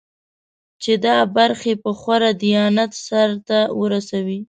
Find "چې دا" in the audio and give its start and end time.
0.81-1.17